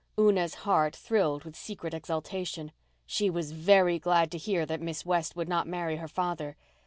Una's 0.17 0.55
heart 0.65 0.95
thrilled 0.95 1.43
with 1.43 1.55
secret 1.55 1.93
exultation. 1.93 2.71
She 3.05 3.29
was 3.29 3.51
very 3.51 3.99
glad 3.99 4.31
to 4.31 4.39
hear 4.39 4.65
that 4.65 4.81
Miss 4.81 5.05
West 5.05 5.35
would 5.35 5.47
not 5.47 5.67
marry 5.67 5.97
her 5.97 6.07
father. 6.07 6.57